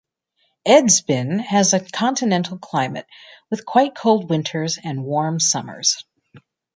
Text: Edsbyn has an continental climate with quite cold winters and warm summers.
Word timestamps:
Edsbyn 0.67 1.39
has 1.41 1.73
an 1.73 1.85
continental 1.93 2.57
climate 2.57 3.05
with 3.51 3.67
quite 3.67 3.93
cold 3.93 4.31
winters 4.31 4.79
and 4.83 5.03
warm 5.05 5.39
summers. 5.39 6.03